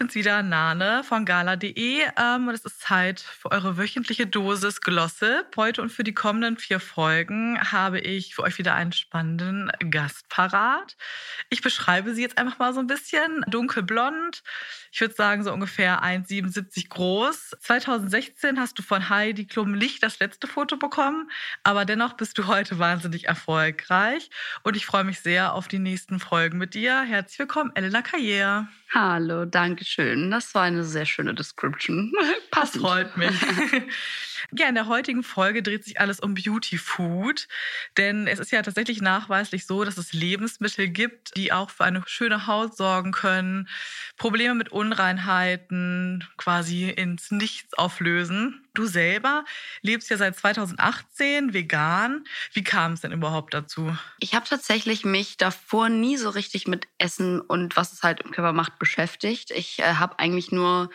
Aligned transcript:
Bin's 0.00 0.14
wieder, 0.14 0.42
Nane 0.42 1.04
von 1.04 1.26
gala.de. 1.26 2.00
Ähm, 2.16 2.48
und 2.48 2.54
es 2.54 2.64
ist 2.64 2.80
Zeit 2.80 3.20
für 3.20 3.52
eure 3.52 3.76
wöchentliche 3.76 4.26
Dosis 4.26 4.80
Glossip. 4.80 5.54
Heute 5.56 5.82
und 5.82 5.90
für 5.90 6.04
die 6.04 6.14
kommenden 6.14 6.56
vier 6.56 6.80
Folgen 6.80 7.60
habe 7.70 8.00
ich 8.00 8.34
für 8.34 8.42
euch 8.42 8.56
wieder 8.56 8.74
einen 8.74 8.92
spannenden 8.92 9.70
Gast 9.90 10.26
parat. 10.30 10.96
Ich 11.50 11.60
beschreibe 11.60 12.14
sie 12.14 12.22
jetzt 12.22 12.38
einfach 12.38 12.58
mal 12.58 12.72
so 12.72 12.80
ein 12.80 12.86
bisschen. 12.86 13.44
Dunkelblond, 13.48 14.42
ich 14.90 15.02
würde 15.02 15.12
sagen 15.12 15.44
so 15.44 15.52
ungefähr 15.52 16.02
1,77 16.02 16.88
groß. 16.88 17.56
2016 17.60 18.58
hast 18.58 18.78
du 18.78 18.82
von 18.82 19.10
Heidi 19.10 19.44
Klum 19.44 19.74
Licht 19.74 20.02
das 20.02 20.18
letzte 20.18 20.46
Foto 20.46 20.78
bekommen, 20.78 21.30
aber 21.62 21.84
dennoch 21.84 22.14
bist 22.14 22.38
du 22.38 22.46
heute 22.46 22.78
wahnsinnig 22.78 23.28
erfolgreich. 23.28 24.30
Und 24.62 24.78
ich 24.78 24.86
freue 24.86 25.04
mich 25.04 25.20
sehr 25.20 25.52
auf 25.52 25.68
die 25.68 25.78
nächsten 25.78 26.20
Folgen 26.20 26.56
mit 26.56 26.72
dir. 26.72 27.02
Herzlich 27.02 27.38
willkommen, 27.38 27.72
Elena 27.74 28.00
Karriere. 28.00 28.66
Hallo, 28.92 29.44
danke 29.44 29.84
schön. 29.84 30.32
Das 30.32 30.52
war 30.54 30.62
eine 30.62 30.82
sehr 30.82 31.06
schöne 31.06 31.34
Description. 31.34 32.12
Das 32.50 32.76
freut 32.76 33.16
mich. 33.16 33.30
Ja, 34.56 34.68
in 34.68 34.74
der 34.74 34.86
heutigen 34.86 35.22
Folge 35.22 35.62
dreht 35.62 35.84
sich 35.84 36.00
alles 36.00 36.20
um 36.20 36.34
Beauty 36.34 36.78
Food, 36.78 37.48
denn 37.96 38.26
es 38.26 38.38
ist 38.38 38.52
ja 38.52 38.62
tatsächlich 38.62 39.00
nachweislich 39.00 39.66
so, 39.66 39.84
dass 39.84 39.98
es 39.98 40.12
Lebensmittel 40.12 40.88
gibt, 40.88 41.36
die 41.36 41.52
auch 41.52 41.70
für 41.70 41.84
eine 41.84 42.02
schöne 42.06 42.46
Haut 42.46 42.76
sorgen 42.76 43.12
können, 43.12 43.68
Probleme 44.16 44.54
mit 44.54 44.70
Unreinheiten 44.70 46.24
quasi 46.36 46.88
ins 46.90 47.30
Nichts 47.30 47.74
auflösen. 47.74 48.66
Du 48.74 48.86
selber 48.86 49.44
lebst 49.82 50.10
ja 50.10 50.16
seit 50.16 50.36
2018 50.36 51.52
vegan. 51.52 52.24
Wie 52.52 52.62
kam 52.62 52.92
es 52.92 53.00
denn 53.00 53.10
überhaupt 53.10 53.52
dazu? 53.52 53.96
Ich 54.20 54.34
habe 54.34 54.46
tatsächlich 54.48 55.04
mich 55.04 55.36
davor 55.36 55.88
nie 55.88 56.16
so 56.16 56.30
richtig 56.30 56.68
mit 56.68 56.86
Essen 56.98 57.40
und 57.40 57.76
was 57.76 57.92
es 57.92 58.02
halt 58.02 58.20
im 58.20 58.30
Körper 58.30 58.52
macht 58.52 58.78
beschäftigt. 58.78 59.50
Ich 59.50 59.80
äh, 59.80 59.94
habe 59.94 60.18
eigentlich 60.20 60.52
nur 60.52 60.90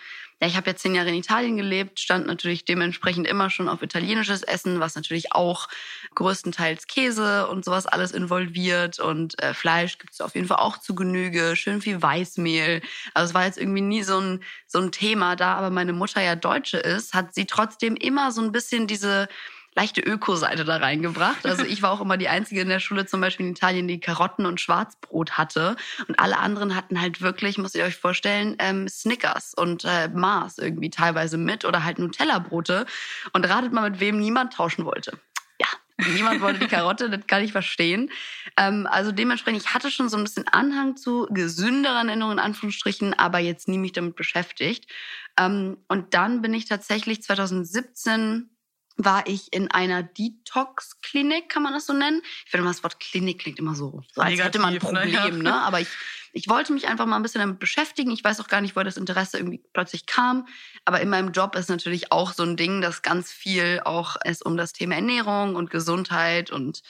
ja, 0.45 0.49
ich 0.51 0.57
habe 0.57 0.69
jetzt 0.69 0.81
zehn 0.81 0.93
Jahre 0.93 1.09
in 1.09 1.15
Italien 1.15 1.57
gelebt, 1.57 1.99
stand 1.99 2.27
natürlich 2.27 2.65
dementsprechend 2.65 3.27
immer 3.27 3.49
schon 3.49 3.67
auf 3.67 3.81
italienisches 3.81 4.43
Essen, 4.43 4.79
was 4.79 4.95
natürlich 4.95 5.33
auch 5.33 5.67
größtenteils 6.13 6.85
Käse 6.87 7.47
und 7.47 7.65
sowas 7.65 7.87
alles 7.87 8.11
involviert. 8.11 8.99
Und 8.99 9.41
äh, 9.41 9.53
Fleisch 9.53 9.97
gibt 9.97 10.13
es 10.13 10.21
auf 10.21 10.35
jeden 10.35 10.47
Fall 10.47 10.57
auch 10.57 10.77
zu 10.77 10.93
Genüge, 10.93 11.55
schön 11.55 11.81
viel 11.81 12.01
Weißmehl. 12.01 12.81
Also 13.13 13.29
es 13.29 13.33
war 13.33 13.45
jetzt 13.45 13.57
irgendwie 13.57 13.81
nie 13.81 14.03
so 14.03 14.19
ein, 14.19 14.43
so 14.67 14.79
ein 14.79 14.91
Thema. 14.91 15.35
Da 15.35 15.55
aber 15.55 15.71
meine 15.71 15.93
Mutter 15.93 16.21
ja 16.21 16.35
Deutsche 16.35 16.77
ist, 16.77 17.13
hat 17.13 17.33
sie 17.33 17.45
trotzdem 17.45 17.95
immer 17.95 18.31
so 18.31 18.41
ein 18.41 18.51
bisschen 18.51 18.87
diese 18.87 19.27
leichte 19.75 20.01
Öko-Seite 20.01 20.63
da 20.63 20.77
reingebracht. 20.77 21.45
Also 21.45 21.63
ich 21.63 21.81
war 21.81 21.91
auch 21.91 22.01
immer 22.01 22.17
die 22.17 22.29
Einzige 22.29 22.61
in 22.61 22.69
der 22.69 22.79
Schule, 22.79 23.05
zum 23.05 23.21
Beispiel 23.21 23.45
in 23.45 23.51
Italien, 23.51 23.87
die 23.87 23.99
Karotten 23.99 24.45
und 24.45 24.61
Schwarzbrot 24.61 25.37
hatte. 25.37 25.75
Und 26.07 26.19
alle 26.19 26.37
anderen 26.37 26.75
hatten 26.75 27.01
halt 27.01 27.21
wirklich, 27.21 27.57
muss 27.57 27.75
ich 27.75 27.83
euch 27.83 27.97
vorstellen, 27.97 28.55
ähm, 28.59 28.87
Snickers 28.87 29.53
und 29.53 29.83
äh, 29.83 30.07
Mars 30.07 30.57
irgendwie 30.57 30.89
teilweise 30.89 31.37
mit 31.37 31.65
oder 31.65 31.83
halt 31.83 31.99
Nutella-Brote. 31.99 32.85
Und 33.33 33.47
ratet 33.49 33.73
mal, 33.73 33.89
mit 33.89 33.99
wem 33.99 34.17
niemand 34.17 34.53
tauschen 34.53 34.85
wollte. 34.85 35.19
Ja, 35.59 35.67
Niemand 36.13 36.41
wollte 36.41 36.59
die 36.59 36.67
Karotte, 36.67 37.09
das 37.09 37.27
kann 37.27 37.43
ich 37.43 37.51
verstehen. 37.51 38.11
Ähm, 38.57 38.87
also 38.89 39.11
dementsprechend, 39.11 39.61
ich 39.61 39.73
hatte 39.73 39.91
schon 39.91 40.09
so 40.09 40.17
ein 40.17 40.23
bisschen 40.23 40.47
Anhang 40.47 40.97
zu 40.97 41.27
gesünderen 41.29 42.09
Ernährung 42.09 42.33
in 42.33 42.39
Anführungsstrichen, 42.39 43.13
aber 43.13 43.39
jetzt 43.39 43.67
nie 43.67 43.77
mich 43.77 43.93
damit 43.93 44.15
beschäftigt. 44.15 44.89
Ähm, 45.37 45.77
und 45.87 46.13
dann 46.13 46.41
bin 46.41 46.53
ich 46.53 46.65
tatsächlich 46.65 47.21
2017 47.23 48.49
war 48.97 49.27
ich 49.27 49.51
in 49.51 49.69
einer 49.71 50.03
Detox-Klinik, 50.03 51.49
kann 51.49 51.63
man 51.63 51.73
das 51.73 51.85
so 51.85 51.93
nennen? 51.93 52.21
Ich 52.45 52.51
finde, 52.51 52.67
das 52.67 52.83
Wort 52.83 52.99
Klinik 52.99 53.39
klingt 53.39 53.59
immer 53.59 53.75
so, 53.75 54.03
so 54.13 54.21
als 54.21 54.39
hätte 54.39 54.59
man 54.59 54.73
ein 54.73 54.79
Problem, 54.79 55.37
ne? 55.37 55.43
ne? 55.43 55.53
Aber 55.53 55.81
ich, 55.81 55.89
ich 56.31 56.47
wollte 56.47 56.71
mich 56.71 56.87
einfach 56.87 57.05
mal 57.05 57.17
ein 57.17 57.21
bisschen 57.21 57.41
damit 57.41 57.59
beschäftigen. 57.59 58.11
Ich 58.11 58.23
weiß 58.23 58.39
auch 58.39 58.47
gar 58.47 58.61
nicht, 58.61 58.75
woher 58.75 58.85
das 58.85 58.97
Interesse 58.97 59.37
irgendwie 59.37 59.61
plötzlich 59.73 60.05
kam. 60.05 60.47
Aber 60.85 61.01
in 61.01 61.09
meinem 61.09 61.31
Job 61.31 61.55
ist 61.55 61.69
natürlich 61.69 62.11
auch 62.11 62.31
so 62.31 62.43
ein 62.43 62.55
Ding, 62.55 62.81
dass 62.81 63.01
ganz 63.01 63.31
viel 63.31 63.81
auch 63.83 64.15
es 64.23 64.41
um 64.41 64.55
das 64.55 64.71
Thema 64.71 64.95
Ernährung 64.95 65.55
und 65.55 65.69
Gesundheit 65.69 66.51
und 66.51 66.81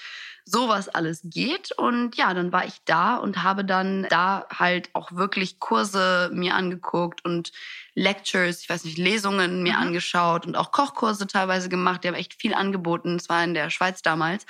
sowas 0.46 0.88
alles 0.88 1.22
geht. 1.24 1.72
Und 1.72 2.16
ja, 2.16 2.34
dann 2.34 2.52
war 2.52 2.66
ich 2.66 2.82
da 2.86 3.16
und 3.18 3.44
habe 3.44 3.66
dann 3.66 4.08
da 4.10 4.46
halt 4.54 4.90
auch 4.94 5.12
wirklich 5.12 5.60
Kurse 5.60 6.30
mir 6.32 6.56
angeguckt 6.56 7.26
und 7.26 7.52
Lectures, 7.96 8.62
ich 8.62 8.70
weiß 8.70 8.86
nicht, 8.86 8.98
Lesungen 8.98 9.64
mir 9.64 9.74
mhm. 9.74 9.80
angeschaut 9.80 10.46
und 10.46 10.56
auch 10.56 10.72
Kochkurse 10.72 11.28
teilweise 11.28 11.68
gemacht. 11.68 12.04
Die 12.04 12.08
haben 12.08 12.16
echt 12.16 12.36
viel 12.36 12.54
angeboten. 12.54 13.16
Es 13.16 13.30
war 13.30 13.44
in 13.44 13.54
der 13.54 13.70
Schweiz 13.70 14.02
damals. 14.02 14.46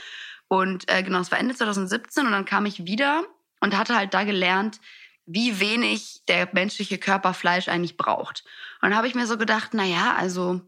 Und 0.47 0.91
äh, 0.91 1.01
genau, 1.01 1.19
es 1.19 1.31
war 1.31 1.39
Ende 1.39 1.55
2017 1.55 2.25
und 2.25 2.31
dann 2.31 2.45
kam 2.45 2.65
ich 2.65 2.85
wieder 2.85 3.23
und 3.61 3.77
hatte 3.77 3.95
halt 3.95 4.13
da 4.13 4.23
gelernt, 4.23 4.79
wie 5.25 5.59
wenig 5.59 6.21
der 6.27 6.49
menschliche 6.51 6.97
Körper 6.97 7.33
Fleisch 7.33 7.67
eigentlich 7.67 7.97
braucht. 7.97 8.43
Und 8.81 8.89
dann 8.89 8.97
habe 8.97 9.07
ich 9.07 9.15
mir 9.15 9.25
so 9.25 9.37
gedacht, 9.37 9.69
na 9.73 9.83
ja, 9.83 10.13
also 10.15 10.61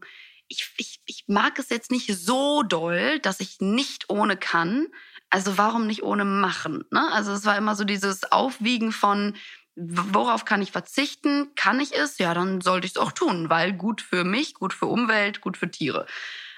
ich, 0.48 0.70
ich, 0.78 1.00
ich 1.06 1.24
mag 1.28 1.58
es 1.58 1.68
jetzt 1.68 1.90
nicht 1.90 2.12
so 2.16 2.62
doll, 2.62 3.20
dass 3.20 3.40
ich 3.40 3.60
nicht 3.60 4.08
ohne 4.08 4.36
kann. 4.36 4.88
Also 5.30 5.58
warum 5.58 5.86
nicht 5.86 6.02
ohne 6.02 6.24
machen? 6.24 6.84
Ne? 6.90 7.10
Also 7.12 7.32
es 7.32 7.44
war 7.44 7.56
immer 7.56 7.74
so 7.74 7.84
dieses 7.84 8.32
Aufwiegen 8.32 8.92
von, 8.92 9.34
worauf 9.76 10.44
kann 10.44 10.62
ich 10.62 10.72
verzichten? 10.72 11.54
Kann 11.54 11.80
ich 11.80 11.94
es? 11.94 12.18
Ja, 12.18 12.34
dann 12.34 12.60
sollte 12.60 12.86
ich 12.86 12.92
es 12.92 12.98
auch 12.98 13.12
tun, 13.12 13.50
weil 13.50 13.72
gut 13.72 14.00
für 14.00 14.24
mich, 14.24 14.54
gut 14.54 14.72
für 14.72 14.86
Umwelt, 14.86 15.40
gut 15.40 15.56
für 15.56 15.70
Tiere. 15.70 16.06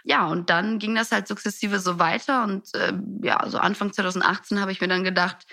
Ja, 0.05 0.27
und 0.27 0.49
dann 0.51 0.79
ging 0.79 0.95
das 0.95 1.13
halt 1.13 1.29
sukzessive 1.29 1.79
so 1.79 1.99
weiter. 1.99 2.45
Und 2.45 2.75
äh, 2.75 2.93
ja, 3.23 3.47
so 3.49 3.59
Anfang 3.59 3.93
2018 3.93 4.61
habe 4.61 4.73
ich 4.73 4.81
mir 4.81 4.89
dann 4.89 5.05
gedacht, 5.05 5.47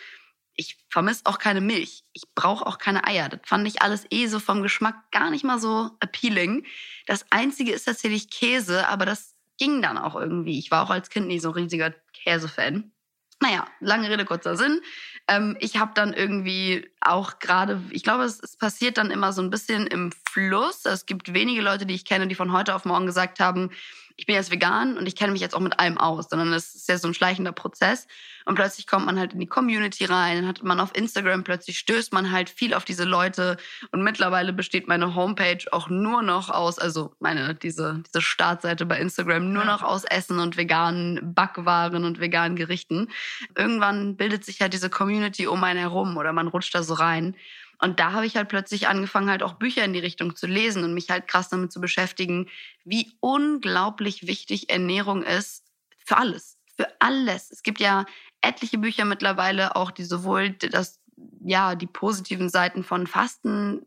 ich 0.58 0.78
vermisse 0.90 1.22
auch 1.26 1.38
keine 1.38 1.62
Milch. 1.62 2.04
Ich 2.14 2.24
brauche 2.34 2.66
auch 2.66 2.78
keine 2.78 3.06
Eier. 3.06 3.30
Das 3.30 3.42
fand 3.46 3.68
ich 3.68 3.82
alles 3.82 4.06
eh 4.10 4.28
so 4.28 4.40
vom 4.40 4.64
Geschmack 4.64 5.12
gar 5.12 5.30
nicht 5.30 5.44
mal 5.44 5.60
so 5.60 5.92
appealing. 6.00 6.66
Das 7.06 7.26
Einzige 7.30 7.72
ist 7.72 7.86
tatsächlich 7.86 8.30
Käse, 8.30 8.88
aber 8.88 9.06
das 9.06 9.36
ging 9.58 9.82
dann 9.82 9.98
auch 9.98 10.16
irgendwie. 10.16 10.58
Ich 10.58 10.72
war 10.72 10.84
auch 10.84 10.90
als 10.90 11.10
Kind 11.10 11.28
nie 11.28 11.40
so 11.40 11.50
ein 11.50 11.56
riesiger 11.56 11.94
Käsefan. 12.14 12.92
Naja, 13.40 13.68
lange 13.80 14.10
Rede, 14.10 14.26
kurzer 14.26 14.58
Sinn. 14.58 14.82
Ähm, 15.28 15.58
ich 15.60 15.78
habe 15.78 15.92
dann 15.94 16.14
irgendwie 16.14 16.90
auch 17.02 17.40
gerade, 17.40 17.82
ich 17.92 18.04
glaube, 18.04 18.24
es, 18.24 18.42
es, 18.42 18.56
passiert 18.56 18.98
dann 18.98 19.12
immer 19.12 19.34
so 19.34 19.42
ein 19.42 19.50
bisschen 19.50 19.86
im 19.88 20.12
Fluss. 20.30 20.86
Es 20.86 21.06
gibt 21.06 21.34
wenige 21.34 21.62
Leute, 21.62 21.86
die 21.86 21.94
ich 21.94 22.06
kenne, 22.06 22.28
die 22.28 22.36
von 22.36 22.52
heute 22.52 22.74
auf 22.74 22.86
morgen 22.86 23.06
gesagt 23.06 23.40
haben, 23.40 23.70
ich 24.18 24.26
bin 24.26 24.34
jetzt 24.34 24.52
vegan 24.52 24.98
und 24.98 25.06
ich 25.06 25.16
kenne 25.16 25.32
mich 25.32 25.42
jetzt 25.42 25.54
auch 25.56 25.60
mit 25.60 25.80
allem 25.80 26.00
aus, 26.00 26.28
sondern 26.30 26.52
es 26.52 26.74
ist 26.74 26.90
ja 26.90 26.98
so 26.98 27.08
ein 27.08 27.14
schleichender 27.14 27.52
Prozess. 27.52 28.08
Und 28.46 28.56
plötzlich 28.56 28.88
kommt 28.88 29.06
man 29.06 29.20
halt 29.20 29.34
in 29.34 29.40
die 29.40 29.48
Community 29.48 30.06
rein, 30.06 30.38
dann 30.38 30.48
hat 30.48 30.64
man 30.64 30.80
auf 30.80 30.96
Instagram, 30.96 31.44
plötzlich 31.44 31.78
stößt 31.78 32.14
man 32.14 32.32
halt 32.32 32.50
viel 32.50 32.74
auf 32.74 32.84
diese 32.84 33.04
Leute. 33.04 33.58
Und 33.92 34.02
mittlerweile 34.04 34.54
besteht 34.54 34.88
meine 34.88 35.14
Homepage 35.14 35.64
auch 35.72 35.90
nur 35.90 36.24
noch 36.24 36.50
aus, 36.50 36.80
also 36.80 37.14
meine, 37.20 37.54
diese, 37.54 38.02
diese 38.08 38.22
Startseite 38.22 38.88
bei 38.88 39.00
Instagram, 39.00 39.54
nur 39.54 39.66
noch 39.66 39.84
aus 39.84 40.04
Essen 40.04 40.40
und 40.40 40.58
veganen 40.58 41.36
Backwaren 41.36 42.04
und 42.04 42.20
veganen 42.20 42.56
Gerichten. 42.56 43.10
Irgendwann 43.56 44.18
bildet 44.18 44.44
sich 44.44 44.62
halt 44.62 44.74
diese 44.74 44.90
Community 44.90 45.46
um 45.46 45.64
einen 45.64 45.80
herum 45.80 46.18
oder 46.18 46.34
man 46.34 46.48
rutscht 46.48 46.74
da 46.74 46.82
so 46.82 46.96
rein. 46.96 47.36
Und 47.80 48.00
da 48.00 48.12
habe 48.12 48.26
ich 48.26 48.36
halt 48.36 48.50
plötzlich 48.50 48.88
angefangen, 48.88 49.30
halt 49.30 49.44
auch 49.44 49.54
Bücher 49.54 49.84
in 49.86 49.94
die 49.94 50.00
Richtung 50.00 50.36
zu 50.36 50.48
lesen 50.48 50.84
und 50.84 50.94
mich 50.94 51.10
halt 51.10 51.28
krass 51.28 51.50
damit 51.50 51.72
zu 51.72 51.80
beschäftigen, 51.80 52.50
wie 52.84 53.14
unglaublich 53.20 54.26
wichtig 54.26 54.70
Ernährung 54.70 55.24
ist 55.24 55.64
für 56.06 56.18
alles. 56.18 56.58
Für 56.76 56.88
alles. 57.00 57.52
Es 57.52 57.64
gibt 57.64 57.80
ja 57.80 58.06
etliche 58.42 58.78
Bücher 58.78 59.06
mittlerweile 59.06 59.76
auch, 59.76 59.92
die 59.92 60.04
sowohl 60.04 60.52
das, 60.52 61.00
ja, 61.44 61.76
die 61.76 61.88
positiven 61.88 62.50
Seiten 62.50 62.84
von 62.84 63.08
Fasten 63.08 63.86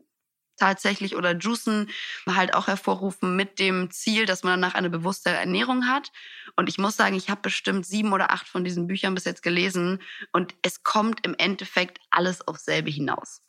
tatsächlich 0.57 1.15
oder 1.15 1.35
Juicen 1.35 1.89
halt 2.29 2.53
auch 2.53 2.67
hervorrufen 2.67 3.35
mit 3.35 3.59
dem 3.59 3.89
Ziel, 3.89 4.25
dass 4.25 4.43
man 4.43 4.61
danach 4.61 4.75
eine 4.75 4.89
bewusste 4.89 5.29
Ernährung 5.31 5.87
hat. 5.87 6.11
Und 6.55 6.69
ich 6.69 6.77
muss 6.77 6.95
sagen, 6.95 7.15
ich 7.15 7.29
habe 7.29 7.41
bestimmt 7.41 7.85
sieben 7.85 8.13
oder 8.13 8.31
acht 8.31 8.47
von 8.47 8.63
diesen 8.63 8.87
Büchern 8.87 9.15
bis 9.15 9.25
jetzt 9.25 9.41
gelesen 9.41 10.01
und 10.31 10.53
es 10.61 10.83
kommt 10.83 11.25
im 11.25 11.33
Endeffekt 11.37 11.99
alles 12.11 12.47
aufs 12.47 12.65
selbe 12.65 12.91
hinaus 12.91 13.41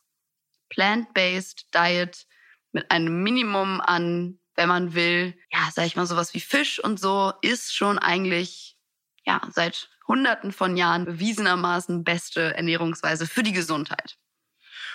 plant-based 0.73 1.67
Diet 1.73 2.25
mit 2.71 2.89
einem 2.89 3.21
Minimum 3.21 3.79
an, 3.79 4.39
wenn 4.55 4.69
man 4.69 4.93
will, 4.93 5.37
ja, 5.51 5.69
sag 5.73 5.85
ich 5.85 5.95
mal, 5.95 6.05
sowas 6.05 6.33
wie 6.33 6.39
Fisch 6.39 6.83
und 6.83 6.99
so, 6.99 7.33
ist 7.41 7.75
schon 7.75 7.99
eigentlich, 7.99 8.75
ja, 9.25 9.41
seit 9.51 9.89
Hunderten 10.07 10.51
von 10.51 10.75
Jahren 10.75 11.05
bewiesenermaßen 11.05 12.03
beste 12.03 12.55
Ernährungsweise 12.55 13.27
für 13.27 13.43
die 13.43 13.53
Gesundheit. 13.53 14.17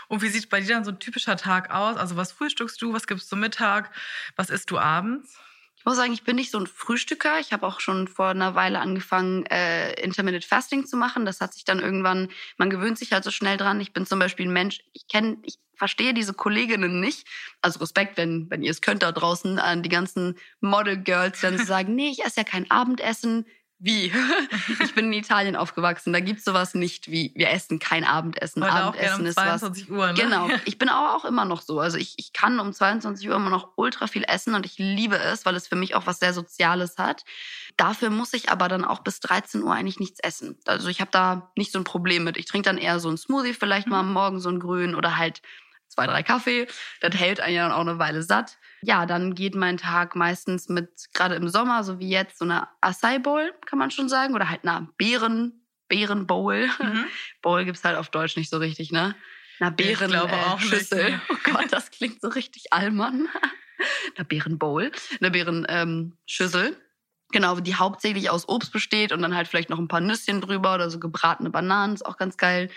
Und 0.08 0.22
wie 0.22 0.28
sieht 0.28 0.48
bei 0.48 0.60
dir 0.60 0.74
dann 0.74 0.84
so 0.84 0.90
ein 0.90 0.98
typischer 0.98 1.36
Tag 1.36 1.70
aus? 1.70 1.96
Also 1.96 2.16
was 2.16 2.32
frühstückst 2.32 2.80
du, 2.82 2.92
was 2.92 3.06
gibst 3.06 3.30
du 3.30 3.36
Mittag, 3.36 3.94
was 4.36 4.50
isst 4.50 4.70
du 4.70 4.78
abends? 4.78 5.38
Muss 5.88 5.96
sagen, 5.96 6.12
ich 6.12 6.22
bin 6.22 6.36
nicht 6.36 6.50
so 6.50 6.58
ein 6.58 6.66
Frühstücker. 6.66 7.40
Ich 7.40 7.54
habe 7.54 7.66
auch 7.66 7.80
schon 7.80 8.08
vor 8.08 8.28
einer 8.28 8.54
Weile 8.54 8.80
angefangen, 8.80 9.46
äh, 9.46 9.94
Intermittent 9.94 10.44
Fasting 10.44 10.84
zu 10.84 10.98
machen. 10.98 11.24
Das 11.24 11.40
hat 11.40 11.54
sich 11.54 11.64
dann 11.64 11.80
irgendwann, 11.80 12.28
man 12.58 12.68
gewöhnt 12.68 12.98
sich 12.98 13.12
halt 13.12 13.24
so 13.24 13.30
schnell 13.30 13.56
dran. 13.56 13.80
Ich 13.80 13.94
bin 13.94 14.04
zum 14.04 14.18
Beispiel 14.18 14.46
ein 14.46 14.52
Mensch, 14.52 14.80
ich 14.92 15.08
kenne, 15.08 15.38
ich 15.44 15.58
verstehe 15.76 16.12
diese 16.12 16.34
Kolleginnen 16.34 17.00
nicht. 17.00 17.26
Also 17.62 17.78
Respekt, 17.78 18.18
wenn, 18.18 18.50
wenn 18.50 18.62
ihr 18.62 18.70
es 18.70 18.82
könnt 18.82 19.02
da 19.02 19.12
draußen, 19.12 19.58
an 19.58 19.82
die 19.82 19.88
ganzen 19.88 20.36
Model 20.60 20.98
Girls, 20.98 21.40
dann 21.40 21.56
zu 21.56 21.64
sagen, 21.66 21.94
nee, 21.94 22.10
ich 22.10 22.22
esse 22.22 22.40
ja 22.40 22.44
kein 22.44 22.70
Abendessen. 22.70 23.46
Wie? 23.80 24.12
ich 24.82 24.94
bin 24.94 25.06
in 25.06 25.12
Italien 25.12 25.54
aufgewachsen. 25.54 26.12
Da 26.12 26.18
gibt's 26.18 26.44
sowas 26.44 26.74
nicht 26.74 27.10
wie 27.10 27.32
wir 27.36 27.50
essen 27.50 27.78
kein 27.78 28.04
Abendessen. 28.04 28.64
Heute 28.64 28.72
Abendessen 28.72 29.20
um 29.20 29.26
ist 29.26 29.36
was. 29.36 29.60
22 29.60 29.90
Uhr, 29.90 30.06
ne? 30.08 30.14
Genau. 30.14 30.48
Ich 30.64 30.78
bin 30.78 30.88
aber 30.88 31.14
auch 31.14 31.24
immer 31.24 31.44
noch 31.44 31.62
so. 31.62 31.78
Also 31.78 31.96
ich, 31.96 32.14
ich 32.16 32.32
kann 32.32 32.58
um 32.58 32.72
22 32.72 33.28
Uhr 33.28 33.36
immer 33.36 33.50
noch 33.50 33.70
ultra 33.76 34.08
viel 34.08 34.24
essen 34.24 34.54
und 34.54 34.66
ich 34.66 34.78
liebe 34.78 35.16
es, 35.16 35.46
weil 35.46 35.54
es 35.54 35.68
für 35.68 35.76
mich 35.76 35.94
auch 35.94 36.06
was 36.06 36.18
sehr 36.18 36.34
Soziales 36.34 36.98
hat. 36.98 37.24
Dafür 37.76 38.10
muss 38.10 38.34
ich 38.34 38.50
aber 38.50 38.68
dann 38.68 38.84
auch 38.84 39.00
bis 39.00 39.20
13 39.20 39.62
Uhr 39.62 39.72
eigentlich 39.72 40.00
nichts 40.00 40.18
essen. 40.20 40.58
Also 40.66 40.88
ich 40.88 41.00
habe 41.00 41.12
da 41.12 41.52
nicht 41.54 41.70
so 41.70 41.78
ein 41.78 41.84
Problem 41.84 42.24
mit. 42.24 42.36
Ich 42.36 42.46
trinke 42.46 42.68
dann 42.68 42.78
eher 42.78 42.98
so 42.98 43.08
ein 43.08 43.16
Smoothie, 43.16 43.54
vielleicht 43.54 43.86
mal 43.86 44.00
am 44.00 44.12
Morgen 44.12 44.40
so 44.40 44.48
ein 44.48 44.58
Grün 44.58 44.96
oder 44.96 45.16
halt 45.16 45.40
zwei, 45.88 46.06
drei 46.06 46.22
Kaffee. 46.22 46.66
Das 47.00 47.14
hält 47.14 47.40
einen 47.40 47.54
ja 47.54 47.68
dann 47.68 47.72
auch 47.72 47.80
eine 47.80 47.98
Weile 47.98 48.22
satt. 48.22 48.58
Ja, 48.82 49.06
dann 49.06 49.34
geht 49.34 49.54
mein 49.54 49.76
Tag 49.76 50.14
meistens 50.14 50.68
mit, 50.68 51.12
gerade 51.12 51.34
im 51.34 51.48
Sommer, 51.48 51.82
so 51.82 51.98
wie 51.98 52.08
jetzt, 52.08 52.38
so 52.38 52.44
einer 52.44 52.68
Acai 52.80 53.18
Bowl, 53.18 53.52
kann 53.66 53.78
man 53.78 53.90
schon 53.90 54.08
sagen, 54.08 54.34
oder 54.34 54.48
halt 54.48 54.62
einer 54.62 54.88
Beeren, 54.96 55.64
Beerenbowl. 55.88 56.68
Mhm. 56.80 57.04
Bowl 57.42 57.64
gibt's 57.64 57.84
halt 57.84 57.96
auf 57.96 58.10
Deutsch 58.10 58.36
nicht 58.36 58.50
so 58.50 58.58
richtig, 58.58 58.92
ne? 58.92 59.16
Ich 59.60 59.70
Beeren 59.70 60.10
glaube 60.10 60.32
äh, 60.32 60.44
auch 60.44 60.60
nicht, 60.60 60.68
Schüssel. 60.68 61.10
ne. 61.10 61.20
Oh 61.30 61.36
Gott, 61.42 61.66
das 61.70 61.90
klingt 61.90 62.20
so 62.20 62.28
richtig 62.28 62.72
allmann. 62.72 63.28
Einer 64.16 64.24
Beerenbowl, 64.24 64.90
eine 65.20 65.30
Beerenschüssel. 65.30 65.66
Ähm, 65.68 66.16
Schüssel. 66.26 66.76
Genau, 67.30 67.60
die 67.60 67.74
hauptsächlich 67.74 68.30
aus 68.30 68.48
Obst 68.48 68.72
besteht 68.72 69.12
und 69.12 69.20
dann 69.20 69.34
halt 69.34 69.48
vielleicht 69.48 69.68
noch 69.70 69.78
ein 69.78 69.88
paar 69.88 70.00
Nüsschen 70.00 70.40
drüber 70.40 70.74
oder 70.74 70.88
so 70.88 70.98
gebratene 70.98 71.50
Bananen, 71.50 71.94
ist 71.94 72.06
auch 72.06 72.16
ganz 72.16 72.36
geil. 72.36 72.70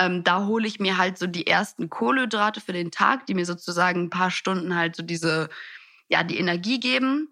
Ähm, 0.00 0.24
da 0.24 0.46
hole 0.46 0.66
ich 0.66 0.80
mir 0.80 0.96
halt 0.96 1.18
so 1.18 1.26
die 1.26 1.46
ersten 1.46 1.90
Kohlenhydrate 1.90 2.60
für 2.60 2.72
den 2.72 2.90
Tag, 2.90 3.26
die 3.26 3.34
mir 3.34 3.44
sozusagen 3.44 4.04
ein 4.04 4.10
paar 4.10 4.30
Stunden 4.30 4.74
halt 4.74 4.96
so 4.96 5.02
diese, 5.02 5.50
ja, 6.08 6.24
die 6.24 6.38
Energie 6.38 6.80
geben. 6.80 7.28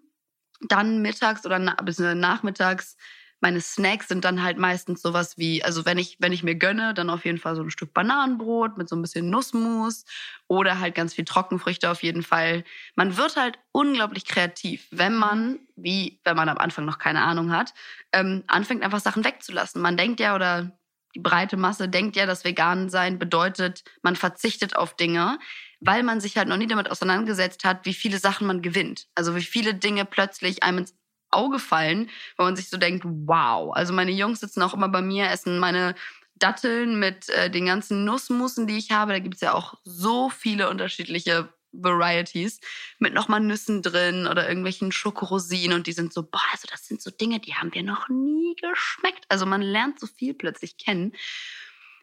Dann 0.61 1.01
mittags 1.01 1.45
oder 1.45 1.57
na, 1.57 1.75
bis 1.75 1.99
nachmittags 1.99 2.95
meine 3.41 3.61
Snacks 3.61 4.07
sind 4.09 4.25
dann 4.25 4.43
halt 4.43 4.57
meistens 4.57 5.01
sowas 5.01 5.37
wie, 5.37 5.63
also 5.63 5.85
wenn 5.85 5.97
ich, 5.97 6.17
wenn 6.19 6.33
ich 6.33 6.43
mir 6.43 6.55
gönne, 6.55 6.93
dann 6.93 7.09
auf 7.09 7.25
jeden 7.25 7.37
Fall 7.37 7.55
so 7.55 7.61
ein 7.63 7.71
Stück 7.71 7.93
Bananenbrot 7.93 8.77
mit 8.77 8.89
so 8.89 8.95
ein 8.95 9.01
bisschen 9.01 9.29
Nussmus 9.29 10.05
oder 10.47 10.79
halt 10.79 10.95
ganz 10.95 11.13
viel 11.13 11.25
Trockenfrüchte 11.25 11.89
auf 11.89 12.03
jeden 12.03 12.23
Fall. 12.23 12.63
Man 12.95 13.17
wird 13.17 13.37
halt 13.37 13.57
unglaublich 13.71 14.25
kreativ, 14.25 14.87
wenn 14.91 15.15
man, 15.15 15.59
wie 15.75 16.19
wenn 16.25 16.35
man 16.35 16.49
am 16.49 16.57
Anfang 16.57 16.85
noch 16.85 16.97
keine 16.97 17.21
Ahnung 17.21 17.51
hat, 17.51 17.73
ähm, 18.11 18.43
anfängt 18.47 18.83
einfach 18.83 18.99
Sachen 18.99 19.23
wegzulassen. 19.23 19.81
Man 19.81 19.95
denkt 19.97 20.19
ja 20.19 20.35
oder 20.35 20.77
die 21.15 21.19
breite 21.19 21.57
Masse 21.57 21.89
denkt 21.89 22.15
ja, 22.15 22.25
dass 22.25 22.43
vegan 22.43 22.89
sein 22.89 23.19
bedeutet, 23.19 23.83
man 24.01 24.15
verzichtet 24.15 24.75
auf 24.75 24.95
Dinge, 24.95 25.39
weil 25.79 26.03
man 26.03 26.21
sich 26.21 26.37
halt 26.37 26.47
noch 26.47 26.57
nie 26.57 26.67
damit 26.67 26.91
auseinandergesetzt 26.91 27.63
hat, 27.63 27.85
wie 27.85 27.93
viele 27.93 28.19
Sachen 28.19 28.47
man 28.47 28.61
gewinnt. 28.61 29.07
Also 29.15 29.35
wie 29.35 29.41
viele 29.41 29.73
Dinge 29.73 30.05
plötzlich 30.05 30.63
einem 30.63 30.79
ins 30.79 30.95
Auge 31.31 31.59
fallen, 31.59 32.09
wo 32.37 32.43
man 32.43 32.55
sich 32.55 32.69
so 32.69 32.77
denkt, 32.77 33.03
wow. 33.05 33.73
Also 33.73 33.93
meine 33.93 34.11
Jungs 34.11 34.39
sitzen 34.39 34.61
auch 34.61 34.73
immer 34.73 34.89
bei 34.89 35.01
mir, 35.01 35.29
essen 35.29 35.59
meine 35.59 35.95
Datteln 36.35 36.97
mit 36.99 37.29
äh, 37.29 37.49
den 37.49 37.65
ganzen 37.65 38.05
Nussmussen, 38.05 38.67
die 38.67 38.77
ich 38.77 38.91
habe. 38.91 39.13
Da 39.13 39.19
gibt's 39.19 39.41
ja 39.41 39.53
auch 39.53 39.75
so 39.83 40.29
viele 40.29 40.69
unterschiedliche 40.69 41.49
Varieties 41.71 42.59
mit 42.97 43.13
nochmal 43.13 43.39
Nüssen 43.39 43.81
drin 43.81 44.27
oder 44.27 44.47
irgendwelchen 44.47 44.91
Schokorosinen 44.91 45.77
und 45.77 45.87
die 45.87 45.93
sind 45.93 46.13
so, 46.13 46.23
boah, 46.23 46.41
also 46.51 46.67
das 46.69 46.85
sind 46.85 47.01
so 47.01 47.11
Dinge, 47.11 47.39
die 47.39 47.55
haben 47.55 47.73
wir 47.73 47.83
noch 47.83 48.09
nie 48.09 48.55
geschmeckt. 48.55 49.25
Also 49.29 49.45
man 49.45 49.61
lernt 49.61 49.99
so 49.99 50.07
viel 50.07 50.33
plötzlich 50.33 50.77
kennen. 50.77 51.13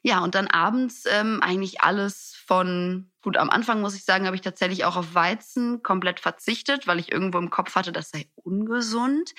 Ja, 0.06 0.20
und 0.20 0.37
dann 0.37 0.47
abends 0.47 1.03
ähm, 1.11 1.41
eigentlich 1.43 1.81
alles 1.81 2.41
von, 2.47 3.11
gut, 3.23 3.37
am 3.37 3.50
Anfang 3.50 3.81
muss 3.81 3.97
ich 3.97 4.05
sagen, 4.05 4.26
habe 4.26 4.37
ich 4.37 4.43
tatsächlich 4.43 4.85
auch 4.85 4.94
auf 4.94 5.17
Weizen 5.17 5.82
komplett 5.82 6.20
verzichtet, 6.20 6.87
weil 6.87 7.00
ich 7.00 7.11
irgendwo 7.11 7.38
im 7.38 7.50
Kopf 7.50 7.75
hatte, 7.75 7.91
das 7.91 8.11
sei 8.11 8.29
ungesund. 8.37 9.35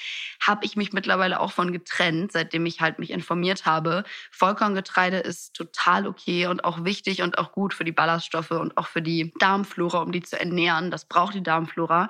Habe 0.45 0.65
ich 0.65 0.75
mich 0.75 0.91
mittlerweile 0.91 1.39
auch 1.39 1.53
von 1.53 1.71
getrennt, 1.71 2.33
seitdem 2.33 2.65
ich 2.65 2.81
halt 2.81 2.99
mich 2.99 3.11
informiert 3.11 3.65
habe. 3.65 4.03
Vollkorngetreide 4.29 5.19
ist 5.19 5.53
total 5.53 6.05
okay 6.05 6.47
und 6.47 6.65
auch 6.65 6.83
wichtig 6.83 7.21
und 7.21 7.37
auch 7.37 7.53
gut 7.53 7.73
für 7.73 7.85
die 7.85 7.93
Ballaststoffe 7.93 8.51
und 8.51 8.75
auch 8.75 8.87
für 8.87 9.01
die 9.01 9.31
Darmflora, 9.39 10.01
um 10.01 10.11
die 10.11 10.21
zu 10.21 10.37
ernähren. 10.37 10.91
Das 10.91 11.05
braucht 11.05 11.33
die 11.33 11.43
Darmflora. 11.43 12.09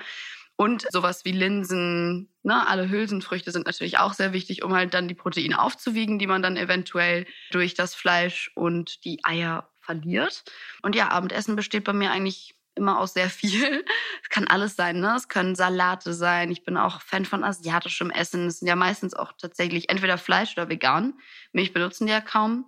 Und 0.57 0.88
sowas 0.92 1.24
wie 1.24 1.31
Linsen, 1.31 2.33
ne, 2.42 2.68
alle 2.68 2.89
Hülsenfrüchte 2.89 3.51
sind 3.51 3.68
natürlich 3.68 4.00
auch 4.00 4.13
sehr 4.13 4.33
wichtig, 4.33 4.63
um 4.63 4.74
halt 4.74 4.94
dann 4.95 5.07
die 5.07 5.13
Proteine 5.13 5.62
aufzuwiegen, 5.62 6.18
die 6.18 6.25
man 6.25 6.42
dann 6.42 6.57
eventuell 6.57 7.27
durch 7.51 7.75
das 7.75 7.94
Fleisch 7.94 8.51
und 8.56 9.06
die 9.06 9.24
Eier 9.24 9.69
verliert. 9.80 10.44
Und 10.81 10.95
ja, 10.95 11.09
Abendessen 11.09 11.56
besteht 11.56 11.83
bei 11.83 11.94
mir 11.94 12.09
eigentlich 12.09 12.56
immer 12.74 13.00
aus 13.00 13.13
sehr 13.13 13.30
viel. 13.30 13.86
Es 14.24 14.30
kann 14.30 14.48
alles 14.48 14.75
sein, 14.75 15.00
ne? 15.00 15.15
Es 15.15 15.30
können 15.30 15.56
Salate 15.56 16.13
sein. 16.13 16.51
Ich 16.51 16.63
bin 16.63 16.75
auch 16.75 17.01
Fan 17.01 17.24
von 17.24 17.44
asiatischem 17.44 18.10
Essen. 18.10 18.48
Es 18.48 18.60
sind 18.60 18.68
ja 18.68 18.75
meistens 18.75 19.13
auch 19.13 19.31
tatsächlich 19.38 19.89
entweder 19.89 20.18
Fleisch 20.18 20.53
oder 20.57 20.69
vegan. 20.69 21.13
Milch 21.53 21.71
benutzen 21.71 22.07
die 22.07 22.12
ja 22.12 22.19
kaum. 22.19 22.65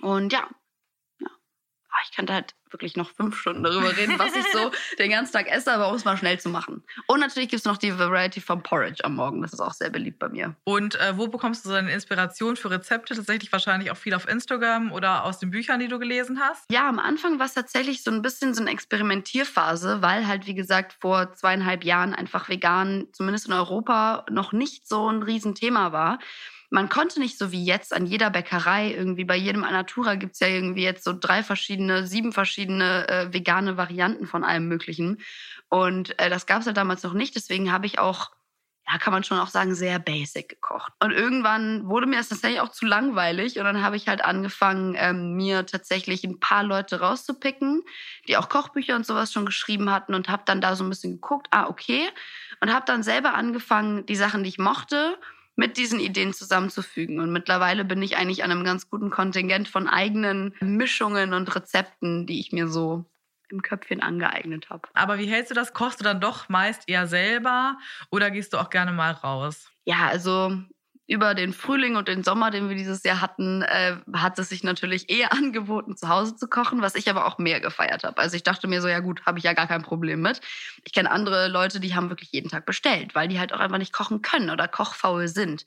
Und 0.00 0.32
ja. 0.32 0.48
Ah, 1.92 1.98
Ich 2.08 2.16
könnte 2.16 2.32
halt 2.32 2.54
wirklich 2.70 2.96
noch 2.96 3.10
fünf 3.10 3.38
Stunden 3.38 3.62
darüber 3.62 3.94
reden, 3.94 4.18
was 4.18 4.34
ich 4.34 4.46
so 4.50 4.70
den 4.98 5.10
ganzen 5.10 5.34
Tag 5.34 5.46
esse, 5.50 5.70
aber 5.70 5.88
um 5.90 5.94
es 5.94 6.06
mal 6.06 6.16
schnell 6.16 6.40
zu 6.40 6.48
machen. 6.48 6.82
Und 7.06 7.20
natürlich 7.20 7.50
gibt 7.50 7.60
es 7.60 7.66
noch 7.66 7.76
die 7.76 7.98
Variety 7.98 8.40
vom 8.40 8.62
Porridge 8.62 9.04
am 9.04 9.14
Morgen. 9.14 9.42
Das 9.42 9.52
ist 9.52 9.60
auch 9.60 9.74
sehr 9.74 9.90
beliebt 9.90 10.18
bei 10.18 10.30
mir. 10.30 10.56
Und 10.64 10.94
äh, 10.94 11.18
wo 11.18 11.28
bekommst 11.28 11.64
du 11.64 11.68
so 11.68 11.74
deine 11.74 11.92
Inspiration 11.92 12.56
für 12.56 12.70
Rezepte? 12.70 13.14
Tatsächlich 13.14 13.52
wahrscheinlich 13.52 13.90
auch 13.90 13.96
viel 13.98 14.14
auf 14.14 14.26
Instagram 14.26 14.90
oder 14.90 15.24
aus 15.24 15.38
den 15.38 15.50
Büchern, 15.50 15.80
die 15.80 15.88
du 15.88 15.98
gelesen 15.98 16.40
hast? 16.40 16.64
Ja, 16.72 16.88
am 16.88 16.98
Anfang 16.98 17.38
war 17.38 17.44
es 17.44 17.52
tatsächlich 17.52 18.02
so 18.02 18.10
ein 18.10 18.22
bisschen 18.22 18.54
so 18.54 18.62
eine 18.62 18.70
Experimentierphase, 18.70 20.00
weil 20.00 20.26
halt, 20.26 20.46
wie 20.46 20.54
gesagt, 20.54 20.96
vor 21.00 21.32
zweieinhalb 21.34 21.84
Jahren 21.84 22.14
einfach 22.14 22.48
vegan, 22.48 23.08
zumindest 23.12 23.46
in 23.48 23.52
Europa, 23.52 24.24
noch 24.30 24.52
nicht 24.52 24.88
so 24.88 25.10
ein 25.10 25.22
Riesenthema 25.22 25.92
war. 25.92 26.18
Man 26.72 26.88
konnte 26.88 27.20
nicht 27.20 27.36
so 27.36 27.52
wie 27.52 27.64
jetzt 27.64 27.92
an 27.92 28.06
jeder 28.06 28.30
Bäckerei, 28.30 28.94
irgendwie 28.94 29.26
bei 29.26 29.36
jedem 29.36 29.62
Anatura 29.62 30.14
gibt's 30.14 30.40
ja 30.40 30.46
irgendwie 30.46 30.82
jetzt 30.82 31.04
so 31.04 31.12
drei 31.12 31.42
verschiedene, 31.42 32.06
sieben 32.06 32.32
verschiedene 32.32 33.06
äh, 33.08 33.32
vegane 33.32 33.76
Varianten 33.76 34.26
von 34.26 34.42
allem 34.42 34.68
Möglichen. 34.68 35.18
Und 35.68 36.18
äh, 36.18 36.30
das 36.30 36.46
gab's 36.46 36.64
halt 36.64 36.78
damals 36.78 37.02
noch 37.02 37.12
nicht. 37.12 37.36
Deswegen 37.36 37.70
habe 37.70 37.84
ich 37.84 37.98
auch 37.98 38.30
ja, 38.90 38.98
kann 38.98 39.12
man 39.12 39.22
schon 39.22 39.38
auch 39.38 39.48
sagen, 39.48 39.74
sehr 39.74 39.98
basic 39.98 40.48
gekocht. 40.48 40.92
Und 41.00 41.12
irgendwann 41.12 41.86
wurde 41.88 42.06
mir 42.06 42.16
das 42.16 42.28
tatsächlich 42.28 42.60
auch 42.60 42.70
zu 42.70 42.84
langweilig 42.84 43.58
und 43.58 43.64
dann 43.64 43.82
habe 43.82 43.96
ich 43.96 44.08
halt 44.08 44.24
angefangen, 44.24 44.94
ähm, 44.98 45.34
mir 45.34 45.66
tatsächlich 45.66 46.24
ein 46.24 46.40
paar 46.40 46.64
Leute 46.64 47.00
rauszupicken, 47.00 47.82
die 48.26 48.36
auch 48.36 48.48
Kochbücher 48.48 48.96
und 48.96 49.06
sowas 49.06 49.32
schon 49.32 49.46
geschrieben 49.46 49.90
hatten 49.90 50.14
und 50.14 50.28
habe 50.28 50.42
dann 50.46 50.60
da 50.60 50.74
so 50.74 50.84
ein 50.84 50.90
bisschen 50.90 51.12
geguckt, 51.12 51.46
ah, 51.50 51.68
okay. 51.68 52.08
Und 52.60 52.72
habe 52.72 52.86
dann 52.86 53.02
selber 53.02 53.34
angefangen, 53.34 54.04
die 54.06 54.16
Sachen, 54.16 54.42
die 54.42 54.48
ich 54.48 54.58
mochte, 54.58 55.18
mit 55.56 55.76
diesen 55.76 56.00
Ideen 56.00 56.32
zusammenzufügen. 56.32 57.20
Und 57.20 57.32
mittlerweile 57.32 57.84
bin 57.84 58.02
ich 58.02 58.16
eigentlich 58.16 58.44
an 58.44 58.50
einem 58.50 58.64
ganz 58.64 58.88
guten 58.88 59.10
Kontingent 59.10 59.68
von 59.68 59.88
eigenen 59.88 60.54
Mischungen 60.60 61.34
und 61.34 61.54
Rezepten, 61.54 62.26
die 62.26 62.40
ich 62.40 62.52
mir 62.52 62.68
so 62.68 63.04
im 63.50 63.62
Köpfchen 63.62 64.02
angeeignet 64.02 64.70
habe. 64.70 64.88
Aber 64.94 65.18
wie 65.18 65.26
hältst 65.26 65.50
du 65.50 65.54
das? 65.54 65.74
Kochst 65.74 66.00
du 66.00 66.04
dann 66.04 66.20
doch 66.20 66.48
meist 66.48 66.88
eher 66.88 67.06
selber 67.06 67.76
oder 68.10 68.30
gehst 68.30 68.54
du 68.54 68.58
auch 68.58 68.70
gerne 68.70 68.92
mal 68.92 69.12
raus? 69.12 69.70
Ja, 69.84 70.08
also 70.08 70.56
über 71.06 71.34
den 71.34 71.52
Frühling 71.52 71.96
und 71.96 72.08
den 72.08 72.22
Sommer, 72.22 72.50
den 72.50 72.68
wir 72.68 72.76
dieses 72.76 73.02
Jahr 73.02 73.20
hatten, 73.20 73.62
äh, 73.62 73.96
hat 74.14 74.38
es 74.38 74.48
sich 74.48 74.62
natürlich 74.62 75.10
eher 75.10 75.32
angeboten, 75.32 75.96
zu 75.96 76.08
Hause 76.08 76.36
zu 76.36 76.48
kochen, 76.48 76.80
was 76.80 76.94
ich 76.94 77.10
aber 77.10 77.26
auch 77.26 77.38
mehr 77.38 77.60
gefeiert 77.60 78.04
habe. 78.04 78.18
Also 78.18 78.36
ich 78.36 78.42
dachte 78.42 78.68
mir 78.68 78.80
so, 78.80 78.88
ja 78.88 79.00
gut, 79.00 79.26
habe 79.26 79.38
ich 79.38 79.44
ja 79.44 79.52
gar 79.52 79.66
kein 79.66 79.82
Problem 79.82 80.22
mit. 80.22 80.40
Ich 80.84 80.92
kenne 80.92 81.10
andere 81.10 81.48
Leute, 81.48 81.80
die 81.80 81.94
haben 81.94 82.08
wirklich 82.08 82.32
jeden 82.32 82.50
Tag 82.50 82.66
bestellt, 82.66 83.14
weil 83.14 83.28
die 83.28 83.38
halt 83.38 83.52
auch 83.52 83.60
einfach 83.60 83.78
nicht 83.78 83.92
kochen 83.92 84.22
können 84.22 84.50
oder 84.50 84.68
kochfaul 84.68 85.28
sind. 85.28 85.64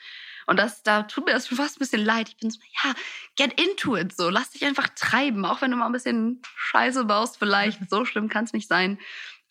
Und 0.48 0.60
das, 0.60 0.84
da 0.84 1.04
tut 1.04 1.26
mir 1.26 1.34
das 1.34 1.48
schon 1.48 1.58
fast 1.58 1.78
ein 1.78 1.80
bisschen 1.80 2.06
leid. 2.06 2.30
Ich 2.30 2.38
bin 2.38 2.52
so, 2.52 2.60
ja, 2.84 2.94
get 3.36 3.60
into 3.60 3.96
it, 3.96 4.16
so. 4.16 4.30
Lass 4.30 4.52
dich 4.52 4.64
einfach 4.64 4.90
treiben. 4.96 5.44
Auch 5.46 5.62
wenn 5.62 5.72
du 5.72 5.78
mal 5.78 5.88
ein 5.88 5.92
bisschen 5.92 6.42
Scheiße 6.56 7.06
baust, 7.06 7.38
vielleicht. 7.38 7.90
So 7.90 8.06
schlimm 8.06 8.30
kann 8.30 8.46
es 8.46 8.54
nicht 8.54 8.68
sein. 8.68 9.00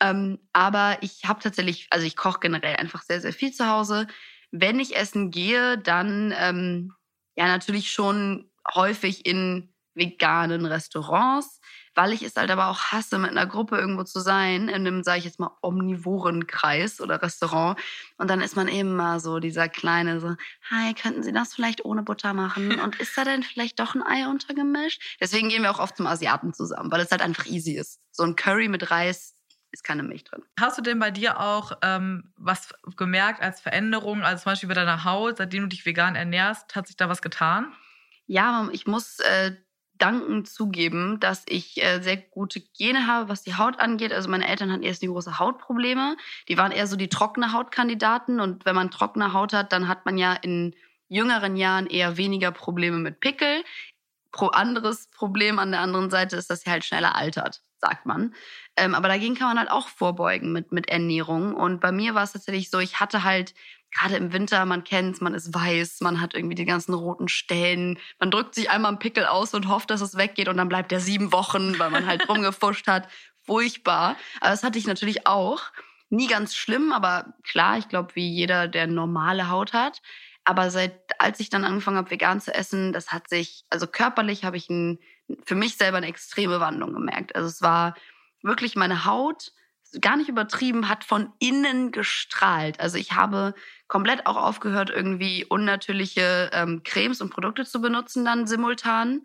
Ähm, 0.01 0.39
aber 0.53 0.99
ich 1.01 1.25
habe 1.25 1.43
tatsächlich, 1.43 1.89
also 1.91 2.07
ich 2.07 2.17
koche 2.17 2.41
generell 2.41 2.77
einfach 2.77 3.03
sehr, 3.03 3.21
sehr 3.21 3.33
viel 3.33 3.53
zu 3.53 3.67
Hause. 3.67 4.07
Wenn 4.57 4.79
ich 4.79 4.95
essen 4.95 5.33
gehe, 5.33 5.79
dann 5.79 6.33
ähm, 6.39 6.93
ja 7.35 7.49
natürlich 7.49 7.91
schon 7.91 8.49
häufig 8.73 9.27
in 9.27 9.75
veganen 9.97 10.65
Restaurants, 10.65 11.61
weil 11.97 12.13
ich 12.13 12.23
es 12.23 12.37
halt 12.37 12.53
aber 12.53 12.69
auch 12.69 12.79
hasse, 12.93 13.19
mit 13.19 13.31
einer 13.31 13.47
Gruppe 13.47 13.77
irgendwo 13.77 14.05
zu 14.05 14.21
sein, 14.21 14.69
in 14.69 14.87
einem, 14.87 15.03
sage 15.03 15.19
ich 15.19 15.25
jetzt 15.25 15.41
mal, 15.41 15.57
omnivoren 15.61 16.47
Kreis 16.47 17.01
oder 17.01 17.21
Restaurant. 17.21 17.81
Und 18.17 18.31
dann 18.31 18.41
ist 18.41 18.55
man 18.55 18.69
immer 18.69 19.19
so 19.19 19.41
dieser 19.41 19.69
kleine, 19.69 20.21
so, 20.21 20.37
hi, 20.71 20.95
könnten 20.95 21.25
Sie 21.25 21.33
das 21.33 21.53
vielleicht 21.53 21.85
ohne 21.85 22.05
Butter 22.05 22.33
machen? 22.33 22.79
Und 22.81 23.01
ist 23.01 23.19
da 23.19 23.25
denn 23.25 23.43
vielleicht 23.43 23.81
doch 23.81 23.97
ein 23.97 24.05
Ei 24.05 24.29
untergemischt? 24.29 25.03
Deswegen 25.21 25.49
gehen 25.49 25.63
wir 25.63 25.73
auch 25.73 25.81
oft 25.81 25.97
zum 25.97 26.07
Asiaten 26.07 26.55
zusammen, 26.55 26.93
weil 26.93 27.01
es 27.01 27.11
halt 27.11 27.23
einfach 27.23 27.47
easy 27.47 27.73
ist. 27.73 27.99
So 28.13 28.23
ein 28.23 28.37
Curry 28.37 28.69
mit 28.69 28.93
Reis 28.93 29.34
ist 29.75 29.85
keine 29.85 30.03
Milch 30.03 30.25
drin. 30.25 30.43
Hast 30.59 30.79
du 30.79 30.83
denn 30.83 30.99
bei 30.99 31.11
dir 31.11 31.41
auch 31.41 31.73
ähm, 31.83 32.33
was 32.37 32.73
gemerkt 32.97 33.43
als 33.43 33.61
Veränderung, 33.61 34.23
also 34.23 34.43
zum 34.43 34.53
Beispiel 34.53 34.69
bei 34.69 34.75
deiner 34.75 35.05
Haut, 35.05 35.37
seitdem 35.37 35.65
du 35.65 35.69
dich 35.69 35.85
vegan 35.85 36.17
ernährst, 36.17 36.75
hat 36.75 36.87
sich 36.87 36.97
da 36.97 37.09
was 37.09 37.23
getan? 37.23 37.73
Ja, 38.27 38.69
ich 38.73 38.87
muss 38.87 39.19
äh, 39.21 39.53
dankend 39.99 40.49
zugeben, 40.49 41.21
dass 41.21 41.45
ich 41.47 41.83
äh, 41.83 42.01
sehr 42.01 42.17
gute 42.17 42.61
Gene 42.61 43.07
habe, 43.07 43.29
was 43.29 43.43
die 43.43 43.55
Haut 43.55 43.79
angeht. 43.81 44.13
Also 44.13 44.29
meine 44.29 44.49
Eltern 44.49 44.73
hatten 44.73 44.83
erst 44.83 45.03
die 45.03 45.09
große 45.09 45.39
Hautprobleme. 45.39 46.17
Die 46.49 46.57
waren 46.57 46.73
eher 46.73 46.87
so 46.87 46.97
die 46.97 47.09
trockene 47.09 47.53
Hautkandidaten. 47.53 48.41
Und 48.41 48.65
wenn 48.65 48.75
man 48.75 48.91
trockene 48.91 49.33
Haut 49.33 49.53
hat, 49.53 49.73
dann 49.73 49.89
hat 49.89 50.07
man 50.07 50.19
ja 50.19 50.33
in 50.33 50.75
jüngeren 51.09 51.57
Jahren 51.57 51.87
eher 51.87 52.17
weniger 52.17 52.51
Probleme 52.51 52.99
mit 52.99 53.21
Pickel. 53.21 53.63
Pro 54.35 54.49
anderes 54.49 55.07
Problem 55.13 55.61
an 55.61 55.71
der 55.71 55.81
anderen 55.81 56.11
Seite 56.11 56.35
ist, 56.35 56.51
dass 56.51 56.63
sie 56.63 56.71
halt 56.71 56.85
schneller 56.85 57.15
altert, 57.15 57.63
sagt 57.79 58.05
man. 58.05 58.35
Ähm, 58.77 58.97
aber 58.97 59.07
dagegen 59.07 59.37
kann 59.37 59.47
man 59.47 59.61
halt 59.61 59.71
auch 59.71 59.87
vorbeugen 59.87 60.51
mit, 60.51 60.73
mit 60.73 60.89
Ernährung. 60.89 61.55
Und 61.55 61.81
bei 61.81 61.93
mir 61.93 62.17
war 62.17 62.25
es 62.25 62.33
tatsächlich 62.33 62.69
so, 62.69 62.81
ich 62.81 62.99
hatte 62.99 63.23
halt 63.23 63.55
gerade 63.93 64.17
im 64.17 64.33
Winter, 64.33 64.67
man 64.67 64.83
kennt's, 64.83 65.21
man 65.21 65.35
ist 65.35 65.55
weiß, 65.55 66.01
man 66.01 66.21
hat 66.21 66.35
irgendwie 66.35 66.57
die 66.57 66.65
ganzen 66.65 66.95
roten 66.95 67.29
Stellen. 67.29 67.97
Man 68.19 68.33
drückt 68.33 68.57
sich 68.57 68.71
einmal 68.71 68.89
einen 68.89 68.99
Pickel 68.99 69.25
aus 69.25 69.55
und 69.55 69.69
hofft, 69.69 69.91
dass 69.91 70.01
es 70.01 70.17
weggeht 70.17 70.49
und 70.49 70.57
dann 70.57 70.69
bleibt 70.69 70.91
der 70.91 70.99
sieben 70.99 71.31
Wochen, 71.31 71.79
weil 71.79 71.91
man 71.91 72.05
halt 72.05 72.29
rumgefuscht 72.29 72.89
hat. 72.89 73.09
Furchtbar. 73.47 74.17
Aber 74.41 74.51
das 74.51 74.65
hatte 74.65 74.81
ich 74.81 74.89
natürlich 74.89 75.29
auch. 75.29 75.63
Nie 76.11 76.27
ganz 76.27 76.57
schlimm, 76.57 76.93
aber 76.93 77.35
klar, 77.45 77.79
ich 77.79 77.89
glaube, 77.89 78.17
wie 78.17 78.29
jeder, 78.29 78.67
der 78.67 78.89
normale 78.89 79.49
Haut 79.49 79.73
hat. 79.73 80.03
Aber 80.45 80.71
seit, 80.71 80.95
als 81.19 81.41
ich 81.41 81.49
dann 81.49 81.65
angefangen 81.65 81.97
habe, 81.97 82.11
vegan 82.11 82.41
zu 82.41 82.55
essen, 82.55 82.93
das 82.93 83.13
hat 83.13 83.29
sich, 83.29 83.65
also 83.71 83.87
körperlich 83.87 84.45
habe 84.45 84.57
ich 84.57 84.69
ein, 84.69 84.99
für 85.45 85.55
mich 85.55 85.77
selber 85.77 85.97
eine 85.97 86.07
extreme 86.07 86.61
Wandlung 86.61 86.93
gemerkt. 86.93 87.35
Also 87.35 87.49
es 87.49 87.63
war 87.63 87.95
wirklich 88.43 88.77
meine 88.77 89.07
Haut, 89.07 89.53
gar 90.01 90.17
nicht 90.17 90.29
übertrieben, 90.29 90.89
hat 90.89 91.05
von 91.05 91.33
innen 91.39 91.93
gestrahlt. 91.93 92.81
Also 92.81 92.99
ich 92.99 93.13
habe 93.13 93.55
komplett 93.87 94.27
auch 94.27 94.37
aufgehört, 94.37 94.91
irgendwie 94.91 95.45
unnatürliche 95.45 96.51
ähm, 96.53 96.83
Cremes 96.85 97.21
und 97.21 97.31
Produkte 97.31 97.65
zu 97.65 97.81
benutzen 97.81 98.25
dann 98.25 98.47
simultan. 98.47 99.23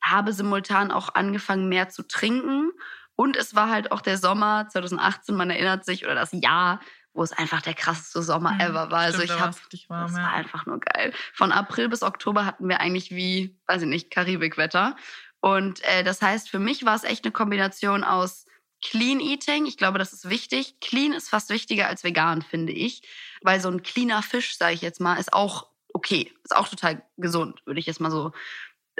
Habe 0.00 0.32
simultan 0.32 0.90
auch 0.90 1.14
angefangen, 1.14 1.68
mehr 1.68 1.88
zu 1.88 2.06
trinken. 2.06 2.70
Und 3.14 3.36
es 3.36 3.54
war 3.54 3.68
halt 3.68 3.92
auch 3.92 4.00
der 4.00 4.16
Sommer 4.16 4.68
2018, 4.68 5.34
man 5.34 5.50
erinnert 5.50 5.84
sich, 5.84 6.04
oder 6.04 6.14
das 6.14 6.30
Jahr, 6.32 6.80
wo 7.14 7.22
es 7.22 7.32
einfach 7.32 7.62
der 7.62 7.74
krasseste 7.74 8.22
Sommer 8.22 8.52
mhm, 8.52 8.60
ever 8.60 8.90
war. 8.90 9.00
Also 9.00 9.22
stimmt, 9.22 9.30
ich 9.30 9.40
habe, 9.40 9.56
das 9.88 10.14
war 10.14 10.32
einfach 10.32 10.66
nur 10.66 10.80
geil. 10.80 11.12
Von 11.34 11.52
April 11.52 11.88
bis 11.88 12.02
Oktober 12.02 12.46
hatten 12.46 12.68
wir 12.68 12.80
eigentlich 12.80 13.10
wie, 13.10 13.58
weiß 13.66 13.82
ich 13.82 13.88
nicht, 13.88 14.10
Karibikwetter. 14.10 14.96
Und 15.40 15.82
äh, 15.84 16.04
das 16.04 16.22
heißt, 16.22 16.48
für 16.48 16.58
mich 16.58 16.84
war 16.84 16.94
es 16.94 17.04
echt 17.04 17.24
eine 17.24 17.32
Kombination 17.32 18.04
aus 18.04 18.46
Clean 18.80 19.20
Eating. 19.20 19.66
Ich 19.66 19.76
glaube, 19.76 19.98
das 19.98 20.12
ist 20.12 20.28
wichtig. 20.28 20.80
Clean 20.80 21.12
ist 21.12 21.28
fast 21.28 21.50
wichtiger 21.50 21.88
als 21.88 22.04
vegan, 22.04 22.42
finde 22.42 22.72
ich. 22.72 23.02
Weil 23.42 23.60
so 23.60 23.68
ein 23.68 23.82
cleaner 23.82 24.22
Fisch, 24.22 24.56
sage 24.56 24.74
ich 24.74 24.82
jetzt 24.82 25.00
mal, 25.00 25.16
ist 25.16 25.32
auch 25.32 25.68
okay. 25.92 26.32
Ist 26.44 26.56
auch 26.56 26.68
total 26.68 27.02
gesund, 27.16 27.60
würde 27.66 27.80
ich 27.80 27.86
jetzt 27.86 28.00
mal 28.00 28.10
so 28.10 28.32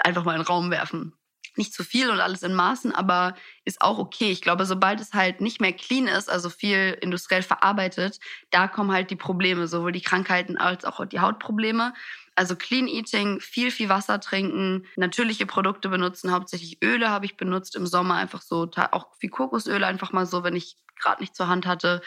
einfach 0.03 0.25
mal 0.25 0.33
in 0.33 0.41
den 0.41 0.47
Raum 0.47 0.71
werfen 0.71 1.15
nicht 1.57 1.75
zu 1.75 1.85
viel 1.85 2.11
und 2.11 2.21
alles 2.21 2.43
in 2.43 2.55
Maßen, 2.55 2.93
aber 2.93 3.35
ist 3.65 3.81
auch 3.83 3.99
okay. 3.99 4.31
Ich 4.31 4.41
glaube, 4.41 4.67
sobald 4.67 5.01
es 5.01 5.13
halt 5.13 5.41
nicht 5.41 5.61
mehr 5.61 5.73
clean 5.73 6.09
ist, 6.09 6.31
also 6.31 6.51
viel 6.51 6.97
industriell 7.01 7.43
verarbeitet, 7.43 8.19
da 8.51 8.69
kommen 8.69 8.93
halt 8.93 9.11
die 9.11 9.17
Probleme, 9.17 9.69
sowohl 9.69 9.93
die 9.93 10.01
Krankheiten 10.01 10.57
als 10.57 10.85
auch 10.85 11.05
die 11.07 11.21
Hautprobleme. 11.21 11.93
Also 12.35 12.57
Clean 12.57 12.89
Eating, 12.89 13.41
viel, 13.41 13.71
viel 13.71 13.91
Wasser 13.91 14.19
trinken, 14.19 14.87
natürliche 14.97 15.45
Produkte 15.45 15.91
benutzen, 15.91 16.33
hauptsächlich 16.33 16.83
Öle 16.83 17.11
habe 17.11 17.27
ich 17.27 17.37
benutzt 17.37 17.77
im 17.77 17.87
Sommer, 17.87 18.15
einfach 18.15 18.41
so, 18.41 18.71
auch 18.93 19.09
wie 19.21 19.29
Kokosöle 19.29 19.87
einfach 19.87 20.13
mal 20.13 20.25
so, 20.25 20.43
wenn 20.43 20.57
ich 20.57 20.77
gerade 20.99 21.21
nicht 21.21 21.37
zur 21.37 21.49
Hand 21.49 21.67
hatte. 21.67 22.01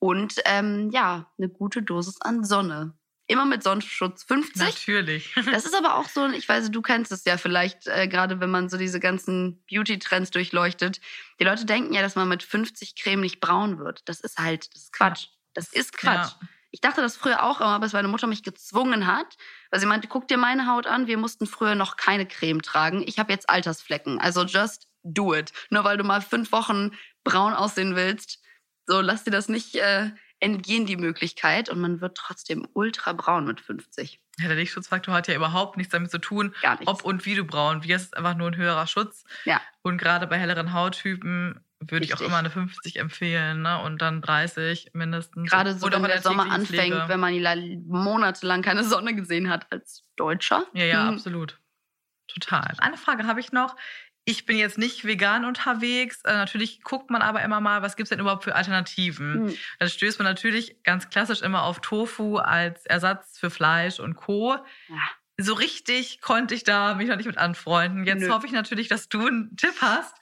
Und 0.00 0.34
ähm, 0.46 0.90
ja, 0.90 1.30
eine 1.38 1.48
gute 1.48 1.82
Dosis 1.82 2.20
an 2.20 2.42
Sonne 2.42 2.94
immer 3.30 3.46
mit 3.46 3.62
Sonnenschutz 3.62 4.24
50. 4.24 4.60
Natürlich. 4.60 5.34
Das 5.50 5.64
ist 5.64 5.74
aber 5.74 5.96
auch 5.96 6.08
so, 6.08 6.28
ich 6.28 6.48
weiß, 6.48 6.70
du 6.70 6.82
kennst 6.82 7.12
es 7.12 7.24
ja 7.24 7.36
vielleicht, 7.36 7.86
äh, 7.86 8.08
gerade 8.08 8.40
wenn 8.40 8.50
man 8.50 8.68
so 8.68 8.76
diese 8.76 9.00
ganzen 9.00 9.64
Beauty-Trends 9.70 10.30
durchleuchtet. 10.30 11.00
Die 11.38 11.44
Leute 11.44 11.64
denken 11.64 11.92
ja, 11.94 12.02
dass 12.02 12.16
man 12.16 12.28
mit 12.28 12.42
50 12.42 12.96
Creme 12.96 13.20
nicht 13.20 13.40
braun 13.40 13.78
wird. 13.78 14.08
Das 14.08 14.20
ist 14.20 14.38
halt, 14.38 14.74
das 14.74 14.84
ist 14.84 14.92
Quatsch. 14.92 15.28
Das 15.54 15.72
ist 15.72 15.96
Quatsch. 15.96 16.32
Ja. 16.40 16.48
Ich 16.72 16.80
dachte 16.80 17.00
das 17.00 17.16
früher 17.16 17.42
auch 17.42 17.60
immer, 17.60 17.80
bis 17.80 17.92
meine 17.92 18.08
Mutter 18.08 18.26
mich 18.26 18.42
gezwungen 18.42 19.06
hat, 19.06 19.36
weil 19.70 19.80
sie 19.80 19.86
meinte, 19.86 20.06
guck 20.06 20.28
dir 20.28 20.36
meine 20.36 20.66
Haut 20.68 20.86
an, 20.86 21.08
wir 21.08 21.18
mussten 21.18 21.46
früher 21.46 21.74
noch 21.74 21.96
keine 21.96 22.26
Creme 22.26 22.62
tragen. 22.62 23.02
Ich 23.06 23.18
habe 23.18 23.32
jetzt 23.32 23.48
Altersflecken. 23.48 24.20
Also 24.20 24.44
just 24.44 24.88
do 25.02 25.34
it. 25.34 25.52
Nur 25.70 25.84
weil 25.84 25.96
du 25.96 26.04
mal 26.04 26.20
fünf 26.20 26.52
Wochen 26.52 26.92
braun 27.24 27.54
aussehen 27.54 27.96
willst, 27.96 28.40
so 28.86 29.00
lass 29.00 29.24
dir 29.24 29.30
das 29.30 29.48
nicht 29.48 29.76
äh, 29.76 30.10
entgehen 30.40 30.86
die 30.86 30.96
Möglichkeit 30.96 31.68
und 31.68 31.80
man 31.80 32.00
wird 32.00 32.16
trotzdem 32.16 32.66
ultra 32.72 33.12
braun 33.12 33.46
mit 33.46 33.60
50. 33.60 34.20
Ja, 34.38 34.48
der 34.48 34.56
Lichtschutzfaktor 34.56 35.14
hat 35.14 35.28
ja 35.28 35.34
überhaupt 35.34 35.76
nichts 35.76 35.92
damit 35.92 36.10
zu 36.10 36.18
tun, 36.18 36.54
ob 36.86 37.04
und 37.04 37.26
wie 37.26 37.34
du 37.34 37.44
braun 37.44 37.84
wirst. 37.84 38.16
einfach 38.16 38.34
nur 38.34 38.48
ein 38.48 38.56
höherer 38.56 38.86
Schutz. 38.86 39.24
Ja. 39.44 39.60
Und 39.82 39.98
gerade 39.98 40.26
bei 40.26 40.38
helleren 40.38 40.72
Hauttypen 40.72 41.60
würde 41.80 42.04
ich 42.04 42.14
auch 42.14 42.20
immer 42.20 42.36
eine 42.36 42.50
50 42.50 42.96
empfehlen 42.96 43.62
ne? 43.62 43.80
und 43.82 44.02
dann 44.02 44.20
30 44.20 44.90
mindestens. 44.92 45.50
Gerade 45.50 45.74
so, 45.74 45.90
wenn 45.90 46.02
der 46.02 46.20
Sommer 46.20 46.50
anfängt, 46.50 47.08
wenn 47.08 47.20
man 47.20 47.34
monatelang 47.86 48.62
keine 48.62 48.84
Sonne 48.84 49.14
gesehen 49.14 49.48
hat 49.48 49.70
als 49.70 50.04
Deutscher. 50.16 50.64
Ja, 50.74 50.84
ja, 50.84 51.08
hm. 51.08 51.14
absolut. 51.14 51.58
Total. 52.28 52.74
Eine 52.78 52.96
Frage 52.96 53.26
habe 53.26 53.40
ich 53.40 53.52
noch 53.52 53.76
ich 54.30 54.46
bin 54.46 54.56
jetzt 54.56 54.78
nicht 54.78 55.04
vegan 55.04 55.44
unterwegs. 55.44 56.22
Äh, 56.24 56.34
natürlich 56.34 56.82
guckt 56.82 57.10
man 57.10 57.20
aber 57.20 57.42
immer 57.42 57.60
mal, 57.60 57.82
was 57.82 57.96
gibt 57.96 58.06
es 58.06 58.10
denn 58.10 58.20
überhaupt 58.20 58.44
für 58.44 58.54
Alternativen. 58.54 59.46
Mhm. 59.46 59.56
Dann 59.78 59.88
stößt 59.88 60.18
man 60.18 60.26
natürlich 60.26 60.82
ganz 60.84 61.08
klassisch 61.10 61.42
immer 61.42 61.64
auf 61.64 61.80
Tofu 61.80 62.36
als 62.36 62.86
Ersatz 62.86 63.38
für 63.38 63.50
Fleisch 63.50 63.98
und 63.98 64.14
Co. 64.14 64.56
Ja. 64.88 64.96
So 65.36 65.54
richtig 65.54 66.20
konnte 66.20 66.54
ich 66.54 66.64
da 66.64 66.94
mich 66.94 67.08
noch 67.08 67.16
nicht 67.16 67.26
mit 67.26 67.38
anfreunden. 67.38 68.04
Jetzt 68.04 68.22
Nö. 68.22 68.30
hoffe 68.30 68.46
ich 68.46 68.52
natürlich, 68.52 68.88
dass 68.88 69.08
du 69.08 69.26
einen 69.26 69.56
Tipp 69.56 69.74
hast 69.80 70.14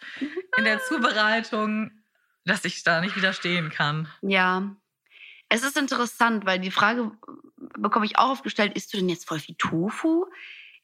in 0.56 0.64
der 0.64 0.80
Zubereitung, 0.88 1.90
dass 2.44 2.64
ich 2.64 2.82
da 2.84 3.00
nicht 3.00 3.16
widerstehen 3.16 3.68
kann. 3.68 4.08
Ja, 4.22 4.74
es 5.48 5.64
ist 5.64 5.76
interessant, 5.76 6.46
weil 6.46 6.60
die 6.60 6.70
Frage 6.70 7.10
bekomme 7.76 8.06
ich 8.06 8.18
auch 8.18 8.30
aufgestellt, 8.30 8.74
isst 8.76 8.92
du 8.92 8.98
denn 8.98 9.08
jetzt 9.08 9.26
voll 9.26 9.40
viel 9.40 9.56
Tofu? 9.56 10.26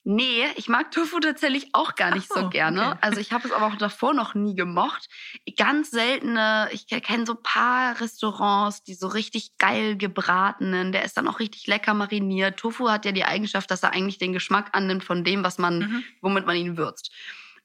Nee, 0.06 0.44
ich 0.56 0.68
mag 0.68 0.90
Tofu 0.90 1.18
tatsächlich 1.18 1.68
auch 1.72 1.94
gar 1.94 2.14
nicht 2.14 2.28
so, 2.28 2.42
so, 2.42 2.50
gerne. 2.50 2.90
Okay. 2.90 2.98
Also 3.00 3.20
ich 3.20 3.32
habe 3.32 3.48
es 3.48 3.52
aber 3.54 3.66
auch 3.66 3.76
davor 3.76 4.12
noch 4.12 4.34
nie 4.34 4.54
gemocht. 4.54 5.08
Ganz 5.56 5.90
seltene, 5.90 6.68
ich 6.72 6.86
kenne 6.86 7.24
so 7.24 7.34
paar 7.34 7.98
Restaurants, 7.98 8.82
die 8.82 8.94
so 8.94 9.06
richtig 9.08 9.56
geil 9.56 9.96
gebratenen, 9.96 10.92
der 10.92 11.04
ist 11.04 11.16
dann 11.16 11.26
auch 11.26 11.40
richtig 11.40 11.66
lecker 11.66 11.94
mariniert. 11.94 12.58
Tofu 12.58 12.90
hat 12.90 13.06
ja 13.06 13.12
die 13.12 13.24
Eigenschaft, 13.24 13.70
dass 13.70 13.82
er 13.82 13.94
eigentlich 13.94 14.18
den 14.18 14.34
Geschmack 14.34 14.68
annimmt 14.72 15.04
von 15.04 15.24
dem, 15.24 15.42
was 15.42 15.56
man, 15.56 15.78
mhm. 15.78 16.04
womit 16.20 16.44
man 16.44 16.56
ihn 16.56 16.76
würzt. 16.76 17.10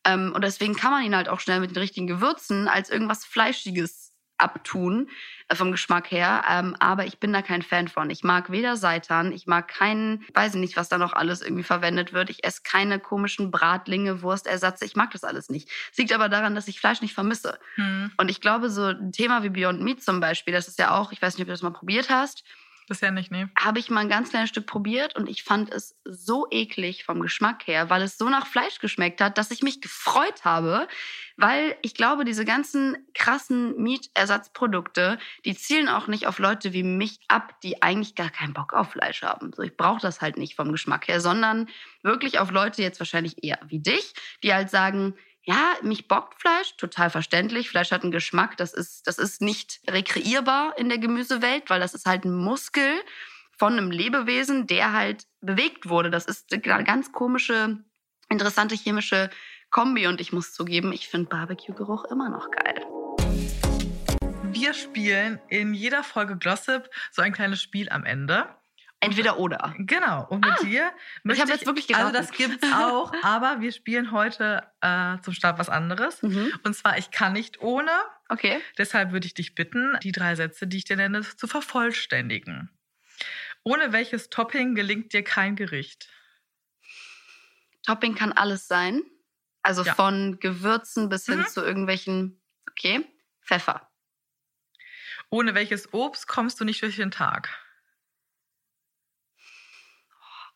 Ähm, 0.06 0.32
und 0.34 0.42
deswegen 0.42 0.76
kann 0.76 0.92
man 0.92 1.04
ihn 1.04 1.16
halt 1.18 1.28
auch 1.28 1.42
schnell 1.42 1.60
mit 1.60 1.72
den 1.72 1.78
richtigen 1.78 2.08
Gewürzen 2.08 2.70
als 2.70 2.90
irgendwas 2.90 3.26
Fleischiges 3.26 4.09
abtun 4.40 5.10
äh, 5.48 5.56
vom 5.56 5.72
Geschmack 5.72 6.12
her. 6.12 6.44
Ähm, 6.50 6.76
aber 6.80 7.06
ich 7.06 7.20
bin 7.20 7.34
da 7.34 7.42
kein 7.42 7.62
Fan 7.62 7.88
von. 7.88 8.10
Ich 8.10 8.24
mag 8.24 8.52
weder 8.52 8.78
Seitan, 8.78 9.32
ich 9.32 9.48
mag 9.48 9.68
keinen, 9.68 10.26
weiß 10.34 10.56
ich 10.56 10.60
nicht, 10.60 10.78
was 10.78 10.90
da 10.90 10.98
noch 10.98 11.14
alles 11.14 11.42
irgendwie 11.42 11.64
verwendet 11.64 12.14
wird. 12.14 12.30
Ich 12.30 12.44
esse 12.44 12.62
keine 12.64 13.00
komischen 13.00 13.52
Bratlinge, 13.52 14.22
Wurstersatz. 14.22 14.82
Ich 14.82 14.96
mag 14.96 15.12
das 15.12 15.24
alles 15.24 15.50
nicht. 15.50 15.70
Es 15.92 15.98
liegt 15.98 16.14
aber 16.14 16.30
daran, 16.30 16.56
dass 16.56 16.68
ich 16.68 16.80
Fleisch 16.80 17.02
nicht 17.02 17.14
vermisse. 17.14 17.60
Hm. 17.76 18.12
Und 18.18 18.30
ich 18.30 18.42
glaube, 18.42 18.70
so 18.70 18.84
ein 18.86 19.12
Thema 19.12 19.44
wie 19.44 19.50
Beyond 19.50 19.82
Meat 19.82 20.04
zum 20.04 20.20
Beispiel, 20.20 20.54
das 20.54 20.68
ist 20.68 20.80
ja 20.80 20.98
auch, 20.98 21.12
ich 21.12 21.22
weiß 21.22 21.36
nicht, 21.36 21.44
ob 21.44 21.48
du 21.48 21.54
das 21.54 21.62
mal 21.62 21.72
probiert 21.72 22.10
hast. 22.10 22.44
Bisher 22.90 23.12
nicht, 23.12 23.30
nee. 23.30 23.46
Habe 23.56 23.78
ich 23.78 23.92
mal 23.92 24.02
ein 24.02 24.10
ganz 24.10 24.32
kleines 24.32 24.50
Stück 24.50 24.66
probiert 24.66 25.16
und 25.16 25.30
ich 25.30 25.44
fand 25.44 25.72
es 25.72 25.96
so 26.06 26.48
eklig 26.50 27.04
vom 27.04 27.20
Geschmack 27.22 27.68
her, 27.68 27.92
weil 27.92 28.02
es 28.02 28.18
so 28.18 28.30
nach 28.30 28.48
Fleisch 28.48 28.80
geschmeckt 28.80 29.22
hat, 29.22 29.38
dass 29.38 29.52
ich 29.52 29.62
mich 29.62 29.80
gefreut 29.80 30.44
habe, 30.44 30.88
weil 31.38 31.78
ich 31.84 31.94
glaube, 31.94 32.26
diese 32.26 32.46
ganzen 32.46 32.98
krassen 33.14 33.80
Meat-Ersatzprodukte, 33.80 35.20
die 35.46 35.56
zielen 35.56 35.88
auch 35.88 36.08
nicht 36.08 36.26
auf 36.26 36.40
Leute 36.40 36.74
wie 36.74 36.82
mich 36.82 37.20
ab, 37.28 37.62
die 37.62 37.84
eigentlich 37.84 38.16
gar 38.16 38.32
keinen 38.32 38.54
Bock 38.54 38.74
auf 38.74 38.90
Fleisch 38.94 39.22
haben. 39.22 39.54
So, 39.54 39.62
ich 39.62 39.78
brauche 39.78 40.02
das 40.02 40.20
halt 40.20 40.38
nicht 40.38 40.56
vom 40.56 40.72
Geschmack 40.72 41.08
her, 41.08 41.22
sondern 41.22 41.70
wirklich 42.02 42.40
auf 42.40 42.50
Leute 42.50 42.82
jetzt 42.82 43.00
wahrscheinlich 43.00 43.44
eher 43.44 43.60
wie 43.68 43.80
dich, 43.80 44.16
die 44.42 44.52
halt 44.52 44.72
sagen, 44.72 45.14
ja, 45.50 45.74
mich 45.82 46.08
bockt 46.08 46.40
Fleisch, 46.40 46.78
total 46.78 47.10
verständlich. 47.10 47.70
Fleisch 47.72 47.90
hat 47.90 48.04
einen 48.04 48.12
Geschmack, 48.12 48.56
das 48.58 48.72
ist, 48.72 49.08
das 49.08 49.18
ist 49.18 49.42
nicht 49.42 49.82
rekreierbar 49.90 50.78
in 50.78 50.90
der 50.90 51.00
Gemüsewelt, 51.00 51.72
weil 51.72 51.80
das 51.80 51.96
ist 51.96 52.06
halt 52.06 52.24
ein 52.24 52.36
Muskel 52.36 53.02
von 53.58 53.74
einem 53.74 53.90
Lebewesen, 53.90 54.68
der 54.68 54.94
halt 54.94 55.26
bewegt 55.42 55.90
wurde. 55.90 56.12
Das 56.12 56.26
ist 56.26 56.54
eine 56.54 56.84
ganz 56.84 57.12
komische, 57.12 57.80
interessante 58.30 58.76
chemische 58.76 59.32
Kombi 59.72 60.06
und 60.06 60.22
ich 60.22 60.32
muss 60.32 60.54
zugeben, 60.54 60.94
ich 60.94 61.08
finde 61.08 61.30
Barbecue-Geruch 61.30 62.06
immer 62.12 62.30
noch 62.30 62.52
geil. 62.52 62.86
Wir 64.52 64.76
spielen 64.76 65.40
in 65.50 65.74
jeder 65.74 66.04
Folge 66.04 66.38
Glossip 66.38 66.92
so 67.12 67.24
ein 67.24 67.34
kleines 67.34 67.60
Spiel 67.60 67.90
am 67.90 68.06
Ende. 68.06 68.48
Entweder 69.02 69.40
oder. 69.40 69.74
Genau. 69.78 70.28
Und 70.28 70.46
mit 70.46 70.54
ah, 70.60 70.64
dir 70.64 70.92
ich 71.24 71.40
habe 71.40 71.52
jetzt 71.52 71.66
wirklich 71.66 71.88
geraten. 71.88 72.08
Also 72.08 72.18
das 72.18 72.32
gibt's 72.32 72.68
auch, 72.74 73.14
aber 73.24 73.62
wir 73.62 73.72
spielen 73.72 74.12
heute 74.12 74.64
äh, 74.82 75.18
zum 75.22 75.34
Start 75.34 75.58
was 75.58 75.70
anderes. 75.70 76.22
Mhm. 76.22 76.52
Und 76.64 76.76
zwar 76.76 76.98
ich 76.98 77.10
kann 77.10 77.34
nicht 77.34 77.62
ohne. 77.62 77.92
Okay. 78.28 78.62
Deshalb 78.78 79.12
würde 79.12 79.26
ich 79.28 79.34
dich 79.34 79.56
bitten, 79.56 79.98
die 80.04 80.12
drei 80.12 80.36
Sätze, 80.36 80.68
die 80.68 80.78
ich 80.78 80.84
dir 80.84 80.98
nenne, 80.98 81.22
zu 81.22 81.48
vervollständigen. 81.48 82.70
Ohne 83.64 83.94
welches 83.94 84.30
Topping 84.30 84.76
gelingt 84.76 85.14
dir 85.14 85.24
kein 85.24 85.56
Gericht? 85.56 86.10
Topping 87.86 88.16
kann 88.16 88.34
alles 88.34 88.68
sein. 88.68 89.02
Also 89.62 89.84
Ja. 89.84 89.94
von 89.96 90.40
Gewürzen 90.40 91.10
bis 91.10 91.26
hin 91.26 91.40
Mhm. 91.40 91.48
zu 91.48 91.62
irgendwelchen, 91.64 92.42
okay, 92.70 93.06
Pfeffer. 93.42 93.90
Ohne 95.30 95.54
welches 95.54 95.94
Obst 95.94 96.28
kommst 96.28 96.60
du 96.60 96.66
nicht 96.66 96.82
durch 96.82 96.96
den 96.96 97.12
Tag? 97.12 97.50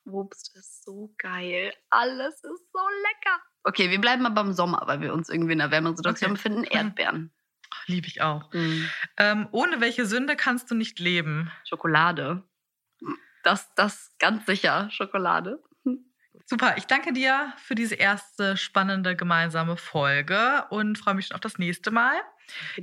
Obst 0.05 0.55
ist 0.55 0.83
so 0.83 1.13
geil. 1.17 1.74
Alles 1.89 2.36
ist 2.36 2.43
so 2.43 2.79
lecker. 2.79 3.41
Okay, 3.63 3.89
wir 3.89 4.01
bleiben 4.01 4.24
mal 4.24 4.29
beim 4.29 4.53
Sommer, 4.53 4.81
weil 4.86 5.01
wir 5.01 5.13
uns 5.13 5.29
irgendwie 5.29 5.53
in 5.53 5.62
einer 5.62 5.72
wärmeren 5.72 5.95
Situation 5.95 6.31
Okay. 6.31 6.38
befinden. 6.38 6.63
Erdbeeren. 6.65 7.31
Liebe 7.88 8.07
ich 8.07 8.22
auch. 8.22 8.51
Mhm. 8.53 8.89
Ähm, 9.17 9.48
ohne 9.51 9.81
welche 9.81 10.05
Sünde 10.05 10.36
kannst 10.36 10.69
du 10.69 10.75
nicht 10.75 11.00
leben? 11.00 11.51
Schokolade. 11.67 12.43
Das, 13.43 13.74
das 13.75 14.15
ganz 14.19 14.45
sicher. 14.45 14.89
Schokolade. 14.91 15.62
Super, 16.45 16.75
ich 16.77 16.86
danke 16.88 17.13
dir 17.13 17.53
für 17.57 17.75
diese 17.75 17.95
erste 17.95 18.57
spannende 18.57 19.15
gemeinsame 19.15 19.77
Folge 19.77 20.65
und 20.72 20.98
freue 20.98 21.13
mich 21.13 21.27
schon 21.27 21.36
auf 21.36 21.41
das 21.41 21.57
nächste 21.57 21.91
Mal. 21.91 22.15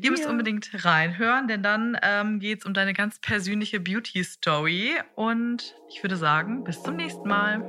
Ihr 0.00 0.11
müsst 0.11 0.27
unbedingt 0.27 0.71
reinhören, 0.85 1.49
denn 1.49 1.62
dann 1.62 1.97
ähm, 2.03 2.41
geht 2.41 2.61
es 2.61 2.67
um 2.67 2.75
deine 2.75 2.93
ganz 2.93 3.19
persönliche 3.19 3.81
Beauty-Story. 3.81 4.95
Und 5.15 5.75
ich 5.89 6.03
würde 6.03 6.17
sagen, 6.17 6.65
bis 6.65 6.83
zum 6.83 6.97
nächsten 6.97 7.29
Mal. 7.29 7.62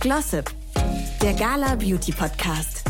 Glossip, 0.00 0.50
der 1.22 1.34
Gala 1.34 1.74
Beauty 1.74 2.12
Podcast. 2.12 2.85